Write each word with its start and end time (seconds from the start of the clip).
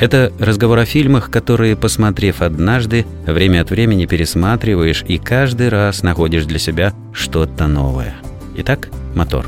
это 0.00 0.32
разговор 0.38 0.78
о 0.78 0.86
фильмах, 0.86 1.30
которые, 1.30 1.76
посмотрев 1.76 2.40
однажды, 2.40 3.06
время 3.26 3.60
от 3.60 3.70
времени 3.70 4.06
пересматриваешь 4.06 5.04
и 5.06 5.18
каждый 5.18 5.68
раз 5.68 6.02
находишь 6.02 6.46
для 6.46 6.58
себя 6.58 6.94
что-то 7.12 7.66
новое. 7.66 8.16
Итак, 8.56 8.88
мотор. 9.14 9.46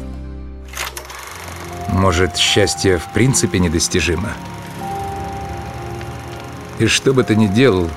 Может, 1.89 2.37
счастье 2.37 2.99
в 2.99 3.13
принципе 3.15 3.59
недостижимо? 3.59 4.31
И 6.79 6.87
что 6.87 7.15
бы 7.15 7.25
ты 7.25 7.35
ни 7.35 7.47
делал, 7.47 7.89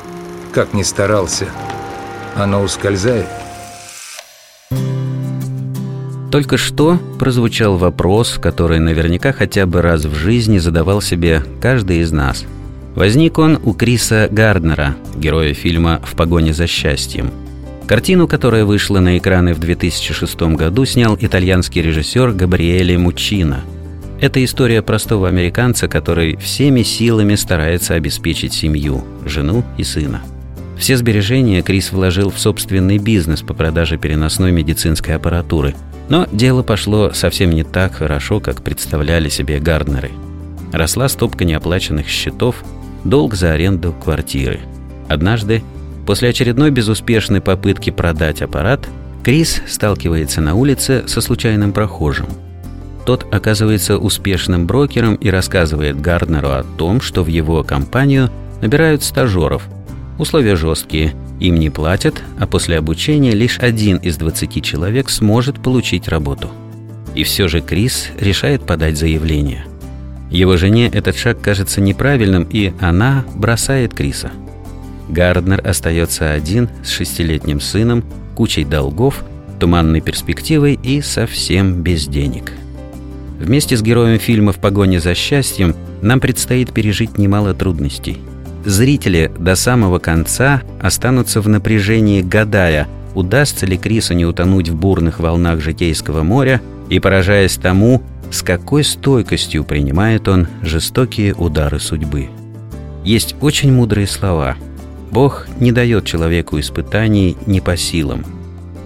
как 0.53 0.73
ни 0.73 0.84
старался, 0.84 1.48
оно 2.36 2.62
ускользает– 2.62 3.28
только 6.35 6.57
что 6.57 6.99
прозвучал 7.17 7.77
вопрос, 7.77 8.38
который 8.41 8.80
наверняка 8.80 9.31
хотя 9.31 9.66
бы 9.66 9.81
раз 9.81 10.03
в 10.03 10.16
жизни 10.16 10.58
задавал 10.58 10.99
себе 10.99 11.41
каждый 11.61 11.99
из 11.99 12.11
нас. 12.11 12.44
Возник 12.94 13.39
он 13.39 13.58
у 13.63 13.71
Криса 13.71 14.27
Гарднера, 14.30 14.98
героя 15.16 15.53
фильма 15.53 16.02
«В 16.03 16.14
погоне 16.17 16.53
за 16.53 16.67
счастьем». 16.67 17.31
Картину, 17.88 18.27
которая 18.27 18.66
вышла 18.66 19.00
на 19.00 19.17
экраны 19.17 19.53
в 19.53 19.59
2006 19.59 20.42
году, 20.58 20.83
снял 20.83 21.17
итальянский 21.17 21.81
режиссер 21.81 22.33
Габриэле 22.33 22.97
Мучино. 22.97 23.61
Это 24.20 24.44
история 24.44 24.81
простого 24.81 25.30
американца, 25.30 25.88
который 25.88 26.36
всеми 26.36 26.83
силами 26.83 27.36
старается 27.36 27.94
обеспечить 27.94 28.53
семью, 28.53 29.05
жену 29.25 29.64
и 29.77 29.86
сына. 29.86 30.22
Все 30.77 30.97
сбережения 30.97 31.61
Крис 31.61 31.94
вложил 31.94 32.30
в 32.30 32.38
собственный 32.38 32.97
бизнес 32.97 33.42
по 33.42 33.53
продаже 33.53 33.97
переносной 33.97 34.52
медицинской 34.52 35.16
аппаратуры– 35.16 35.75
но 36.09 36.28
дело 36.31 36.64
пошло 36.64 37.11
совсем 37.14 37.52
не 37.52 37.64
так 37.64 37.95
хорошо, 37.95 38.39
как 38.39 38.61
представляли 38.61 39.30
себе 39.30 39.59
Гарднеры. 39.59 40.11
Росла 40.72 41.08
стопка 41.08 41.45
неоплаченных 41.45 42.08
счетов, 42.08 42.64
долг 43.03 43.36
за 43.36 43.52
аренду 43.52 43.94
квартиры. 43.94 44.59
Однажды, 45.08 45.64
после 46.06 46.30
очередной 46.30 46.72
безуспешной 46.72 47.42
попытки 47.42 47.89
продать 47.89 48.42
аппарат, 48.42 48.88
Крис 49.23 49.61
сталкивается 49.67 50.42
на 50.42 50.53
улице 50.56 51.08
со 51.08 51.22
случайным 51.22 51.73
прохожим. 51.73 52.28
Тот 53.06 53.26
оказывается 53.31 53.98
успешным 53.98 54.67
брокером 54.67 55.16
и 55.16 55.30
рассказывает 55.30 56.02
Гарднеру 56.02 56.50
о 56.50 56.64
том, 56.78 57.02
что 57.02 57.23
в 57.23 57.28
его 57.28 57.64
компанию 57.64 58.30
набирают 58.61 59.03
стажеров. 59.03 59.64
Условия 60.17 60.55
жесткие– 60.55 61.13
им 61.39 61.55
не 61.55 61.69
платят, 61.69 62.23
а 62.39 62.47
после 62.47 62.77
обучения 62.77 63.31
лишь 63.31 63.59
один 63.59 63.97
из 63.97 64.17
20 64.17 64.63
человек 64.63 65.09
сможет 65.09 65.61
получить 65.61 66.08
работу. 66.08 66.49
И 67.13 67.23
все 67.23 67.47
же 67.47 67.61
Крис 67.61 68.09
решает 68.19 68.66
подать 68.66 68.97
заявление. 68.97 69.66
Его 70.30 70.58
жене 70.58 70.88
этот 70.88 71.17
шаг 71.17 71.41
кажется 71.41 71.81
неправильным, 71.81 72.47
и 72.49 72.73
она 72.80 73.25
бросает 73.36 73.93
Криса. 73.93 74.31
Гарднер 75.09 75.66
остается 75.66 76.31
один 76.31 76.69
с 76.83 76.89
шестилетним 76.89 77.61
сыном, 77.61 78.03
кучей 78.36 78.63
долгов, 78.63 79.23
туманной 79.59 80.02
перспективой 80.02 80.80
и 80.81 81.02
совсем 81.02 81.83
без 81.83 82.08
денег. 82.08 82.52
Вместе 83.39 83.77
с 83.77 83.81
героем 83.81 84.20
фильма 84.20 84.52
«В 84.52 84.58
погоне 84.58 84.99
за 84.99 85.14
счастьем» 85.15 85.75
нам 86.02 86.20
предстоит 86.20 86.71
пережить 86.71 87.17
немало 87.17 87.54
трудностей– 87.54 88.17
Зрители 88.65 89.31
до 89.37 89.55
самого 89.55 89.99
конца 89.99 90.64
останутся 90.81 91.39
в 91.39 91.48
напряжении, 91.48 92.23
гадая, 92.23 92.87
удастся 93.14 93.67
ли 93.67 93.77
Крису 93.77 94.15
не 94.15 94.26
утонуть 94.26 94.70
в 94.70 94.76
бурных 94.76 95.20
волнах 95.20 95.61
житейского 95.61 96.23
моря 96.23 96.61
и 96.89 96.99
поражаясь 96.99 97.58
тому, 97.58 98.02
с 98.31 98.42
какой 98.42 98.83
стойкостью 98.83 99.64
принимает 99.64 100.27
он 100.27 100.48
жестокие 100.64 101.36
удары 101.36 101.80
судьбы. 101.80 102.30
Есть 103.04 103.36
очень 103.39 103.71
мудрые 103.71 104.08
слова. 104.08 104.55
Бог 105.11 105.45
не 105.59 105.71
дает 105.71 106.05
человеку 106.05 106.59
испытаний 106.59 107.37
не 107.45 107.61
по 107.61 107.77
силам. 107.77 108.25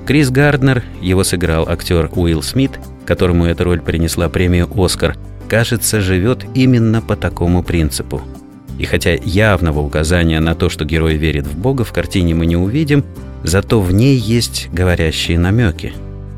Крис 0.06 0.30
Гарднер, 0.30 0.84
его 1.02 1.24
сыграл 1.24 1.70
актер 1.70 2.10
Уилл 2.14 2.42
Смит, 2.44 2.78
которому 3.06 3.46
эта 3.46 3.64
роль 3.64 3.80
принесла 3.80 4.28
премию 4.28 4.68
«Оскар», 4.76 5.16
кажется, 5.48 6.02
живет 6.02 6.46
именно 6.54 7.02
по 7.02 7.16
такому 7.16 7.64
принципу– 7.64 8.22
и 8.80 8.86
хотя 8.86 9.12
явного 9.14 9.82
указания 9.82 10.40
на 10.40 10.56
то, 10.56 10.70
что 10.70 10.86
герой 10.86 11.18
верит 11.18 11.46
в 11.46 11.56
Бога, 11.56 11.84
в 11.84 11.92
картине 11.92 12.34
мы 12.34 12.46
не 12.46 12.56
увидим, 12.56 13.04
зато 13.44 13.82
в 13.82 13.94
ней 13.94 14.16
есть 14.16 14.70
говорящие 14.72 15.38
намеки. 15.38 15.94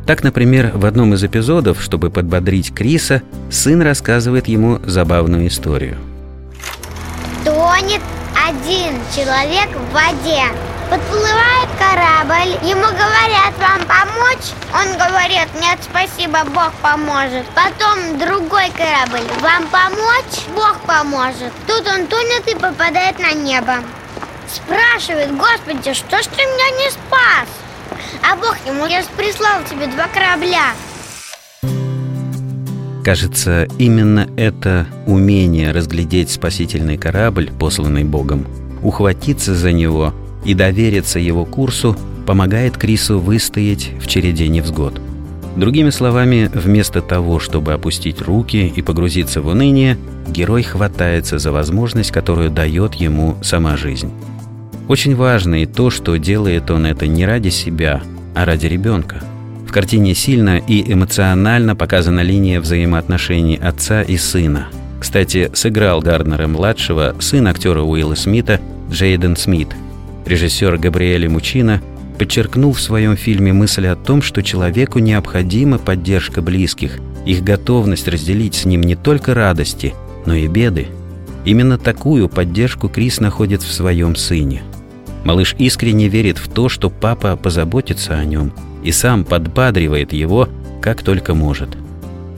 Так, 0.08 0.24
например, 0.24 0.72
в 0.74 0.86
одном 0.86 1.14
из 1.14 1.24
эпизодов, 1.24 1.82
чтобы 1.82 2.10
подбодрить 2.10 2.74
Криса, 2.74 3.22
сын 3.52 3.82
рассказывает 3.84 4.48
ему 4.48 4.80
забавную 4.84 5.48
историю. 5.48 5.98
Тонет 7.46 8.02
один 8.36 8.96
человек 9.16 9.70
в 9.70 9.94
воде. 9.94 10.42
Подплывает 10.90 11.70
корабль, 11.78 12.58
ему 12.68 12.91
помочь? 14.42 14.54
Он 14.74 14.98
говорит, 14.98 15.48
нет, 15.60 15.80
спасибо, 15.82 16.40
Бог 16.54 16.72
поможет. 16.82 17.46
Потом 17.56 18.18
другой 18.18 18.70
корабль, 18.72 19.28
вам 19.42 19.68
помочь? 19.68 20.48
Бог 20.56 20.80
поможет. 20.86 21.52
Тут 21.68 21.88
он 21.88 22.08
тонет 22.08 22.48
и 22.48 22.56
попадает 22.56 23.20
на 23.20 23.34
небо. 23.34 23.76
Спрашивает, 24.50 25.36
Господи, 25.36 25.94
что 25.94 26.22
ж 26.22 26.26
ты 26.26 26.42
меня 26.42 26.84
не 26.84 26.92
спас? 26.92 27.48
А 28.22 28.36
Бог 28.36 28.58
ему, 28.66 28.86
я 28.86 29.02
же 29.02 29.08
прислал 29.16 29.64
тебе 29.70 29.88
два 29.88 30.08
корабля. 30.08 30.74
Кажется, 33.04 33.68
именно 33.80 34.30
это 34.38 34.86
умение 35.08 35.72
разглядеть 35.72 36.30
спасительный 36.30 36.98
корабль, 36.98 37.50
посланный 37.60 38.04
Богом, 38.04 38.46
ухватиться 38.84 39.56
за 39.56 39.72
него 39.72 40.14
и 40.46 40.54
довериться 40.54 41.18
его 41.18 41.46
курсу 41.46 41.98
помогает 42.32 42.78
Крису 42.78 43.20
выстоять 43.20 43.92
в 44.00 44.08
череде 44.08 44.48
невзгод. 44.48 45.02
Другими 45.58 45.90
словами, 45.90 46.50
вместо 46.54 47.02
того, 47.02 47.42
чтобы 47.42 47.74
опустить 47.74 48.22
руки 48.22 48.72
и 48.74 48.82
погрузиться 48.82 49.42
в 49.42 49.48
уныние, 49.48 49.98
герой 50.30 50.64
хватается 50.64 51.40
за 51.40 51.52
возможность, 51.52 52.12
которую 52.12 52.50
дает 52.50 52.94
ему 52.94 53.36
сама 53.42 53.76
жизнь. 53.76 54.14
Очень 54.88 55.14
важно 55.14 55.62
и 55.62 55.66
то, 55.66 55.90
что 55.90 56.16
делает 56.16 56.72
он 56.72 56.86
это 56.86 57.06
не 57.06 57.26
ради 57.26 57.50
себя, 57.50 58.02
а 58.34 58.46
ради 58.46 58.68
ребенка. 58.68 59.22
В 59.68 59.74
картине 59.74 60.16
сильно 60.16 60.58
и 60.58 60.90
эмоционально 60.90 61.76
показана 61.76 62.22
линия 62.22 62.62
взаимоотношений 62.62 63.58
отца 63.62 64.04
и 64.04 64.16
сына. 64.16 64.70
Кстати, 65.02 65.52
сыграл 65.54 66.00
Гарднера-младшего 66.00 67.14
сын 67.20 67.46
актера 67.48 67.82
Уилла 67.82 68.16
Смита 68.16 68.62
Джейден 68.90 69.36
Смит– 69.36 69.68
Режиссер 70.26 70.78
Габриэле 70.78 71.28
Мучино 71.28 71.82
подчеркнул 72.18 72.74
в 72.74 72.82
своем 72.82 73.16
фильме 73.16 73.54
мысль 73.54 73.88
о 73.88 73.96
том, 73.96 74.22
что 74.22 74.44
человеку 74.44 75.00
необходима 75.00 75.78
поддержка 75.78 76.42
близких, 76.42 77.00
их 77.26 77.44
готовность 77.44 78.08
разделить 78.08 78.56
с 78.56 78.66
ним 78.66 78.82
не 78.82 78.96
только 78.96 79.34
радости, 79.34 79.94
но 80.26 80.34
и 80.34 80.48
беды. 80.48 80.88
Именно 81.46 81.78
такую 81.78 82.30
поддержку 82.30 82.90
Крис 82.90 83.20
находит 83.20 83.64
в 83.64 83.72
своем 83.72 84.16
сыне. 84.16 84.62
Малыш 85.24 85.56
искренне 85.58 86.08
верит 86.08 86.38
в 86.38 86.48
то, 86.48 86.70
что 86.70 86.90
папа 86.90 87.36
позаботится 87.36 88.14
о 88.16 88.26
нем 88.26 88.54
и 88.84 88.92
сам 88.92 89.24
подбадривает 89.24 90.14
его, 90.14 90.50
как 90.82 91.04
только 91.04 91.34
может– 91.34 91.70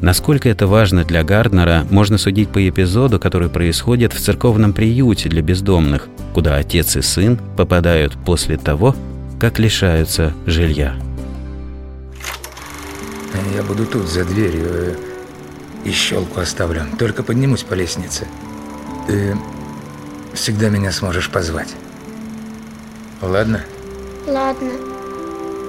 Насколько 0.03 0.49
это 0.49 0.67
важно 0.67 1.05
для 1.05 1.23
Гарднера, 1.23 1.87
можно 1.89 2.17
судить 2.17 2.49
по 2.49 2.67
эпизоду, 2.67 3.21
который 3.21 3.47
происходит 3.47 4.11
в 4.11 4.19
церковном 4.19 4.73
приюте 4.73 5.29
для 5.29 5.41
бездомных, 5.41 6.09
куда 6.33 6.57
отец 6.57 6.97
и 6.97 7.01
сын 7.01 7.39
попадают 7.55 8.17
после 8.25 8.57
того, 8.57 8.97
как 9.39 9.59
лишаются 9.59 10.33
жилья. 10.45 10.95
Я 13.55 13.61
буду 13.61 13.85
тут, 13.85 14.07
за 14.07 14.25
дверью, 14.25 14.67
э, 14.67 14.95
и 15.85 15.91
щелку 15.91 16.39
оставлю. 16.39 16.85
Только 16.97 17.21
поднимусь 17.21 17.63
по 17.63 17.75
лестнице. 17.75 18.27
Ты 19.05 19.37
всегда 20.33 20.69
меня 20.69 20.91
сможешь 20.91 21.29
позвать. 21.29 21.69
Ладно? 23.21 23.63
Ладно. 24.25 24.71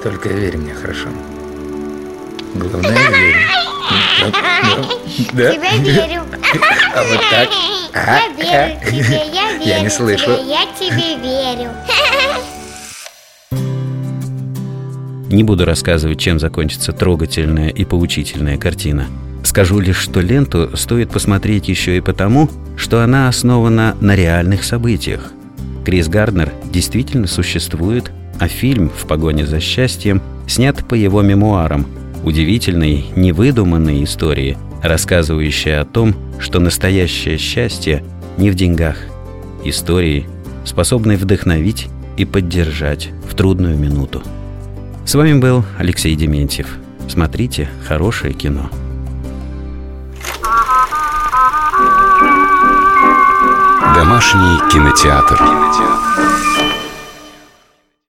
Только 0.03 0.31
верь 0.31 0.57
мне, 0.57 0.75
хорошо? 0.75 1.09
Главное, 2.55 3.11
верь. 3.11 3.37
Да? 5.33 5.53
Тебя 5.53 5.77
верю. 5.77 6.23
А 6.95 7.05
вот 7.05 7.21
так? 7.31 7.49
Я 7.95 8.29
верю 8.29 8.81
тебе, 8.87 9.31
я 9.33 9.53
верю 9.53 9.65
Я 9.65 9.81
не 9.81 9.91
слышу. 9.91 10.31
Я 10.31 10.67
тебе 10.79 11.17
верю. 11.17 11.71
Не 15.35 15.43
буду 15.43 15.65
рассказывать, 15.65 16.21
чем 16.21 16.39
закончится 16.39 16.93
трогательная 16.93 17.69
и 17.69 17.85
поучительная 17.85 18.57
картина. 18.57 19.07
Скажу 19.43 19.81
лишь, 19.81 19.97
что 19.97 20.21
ленту 20.21 20.71
стоит 20.77 21.11
посмотреть 21.11 21.69
еще 21.69 21.97
и 21.97 22.01
потому, 22.01 22.49
что 22.77 23.03
она 23.03 23.27
основана 23.27 23.97
на 24.01 24.15
реальных 24.15 24.63
событиях. 24.63 25.33
Крис 25.85 26.07
Гарднер 26.07 26.53
действительно 26.73 27.27
существует, 27.27 28.13
а 28.39 28.47
фильм 28.47 28.93
«В 28.97 29.09
погоне 29.09 29.45
за 29.45 29.59
счастьем» 29.59 30.23
снят 30.47 30.87
по 30.87 30.95
его 30.95 31.21
мемуарам, 31.21 31.89
удивительной, 32.23 33.07
невыдуманной 33.17 34.05
истории, 34.05 34.57
рассказывающей 34.85 35.81
о 35.81 35.85
том, 35.85 36.15
что 36.39 36.61
настоящее 36.61 37.39
счастье 37.39 38.05
не 38.39 38.51
в 38.51 38.55
деньгах. 38.55 38.99
Истории, 39.65 40.29
способной 40.65 41.17
вдохновить 41.17 41.89
и 42.17 42.25
поддержать 42.25 43.11
в 43.29 43.35
трудную 43.35 43.77
минуту. 43.77 44.23
С 45.07 45.15
вами 45.15 45.39
был 45.39 45.65
Алексей 45.79 46.17
Дементьев. 46.17 46.67
Смотрите 47.09 47.69
хорошее 47.87 48.33
кино. 48.33 48.71
Домашний 53.95 54.71
кинотеатр. 54.71 55.37
кинотеатр. 55.37 55.94